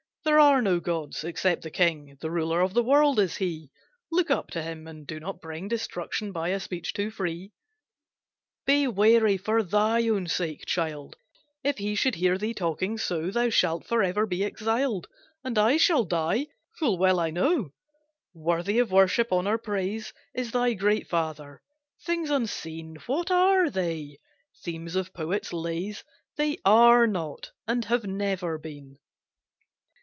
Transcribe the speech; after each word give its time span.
There 0.23 0.39
are 0.39 0.61
no 0.61 0.79
gods 0.79 1.23
except 1.23 1.63
the 1.63 1.71
king, 1.71 2.15
The 2.21 2.29
ruler 2.29 2.61
of 2.61 2.75
the 2.75 2.83
world 2.83 3.19
is 3.19 3.37
he! 3.37 3.71
Look 4.11 4.29
up 4.29 4.51
to 4.51 4.61
him, 4.61 4.85
and 4.87 5.05
do 5.07 5.19
not 5.19 5.41
bring 5.41 5.67
Destruction 5.67 6.31
by 6.31 6.49
a 6.49 6.59
speech 6.59 6.93
too 6.93 7.09
free. 7.09 7.53
"Be 8.67 8.87
wary 8.87 9.35
for 9.37 9.63
thy 9.63 10.07
own 10.09 10.27
sake, 10.27 10.67
child, 10.67 11.17
If 11.63 11.79
he 11.79 11.95
should 11.95 12.13
hear 12.15 12.37
thee 12.37 12.53
talking 12.53 12.99
so, 12.99 13.31
Thou 13.31 13.49
shalt 13.49 13.87
for 13.87 14.03
ever 14.03 14.27
be 14.27 14.43
exiled, 14.43 15.07
And 15.43 15.57
I 15.57 15.77
shall 15.77 16.03
die, 16.05 16.47
full 16.77 16.99
well 16.99 17.19
I 17.19 17.31
know. 17.31 17.71
Worthy 18.35 18.77
of 18.77 18.91
worship, 18.91 19.31
honour, 19.33 19.57
praise, 19.57 20.13
Is 20.35 20.51
thy 20.51 20.73
great 20.73 21.07
father. 21.07 21.63
Things 22.05 22.29
unseen, 22.29 22.97
What 23.07 23.31
are 23.31 23.71
they? 23.71 24.19
Themes 24.63 24.95
of 24.95 25.15
poets' 25.15 25.51
lays! 25.51 26.03
They 26.37 26.59
are 26.63 27.07
not 27.07 27.49
and 27.67 27.85
have 27.85 28.03
never 28.03 28.59
been." 28.59 28.99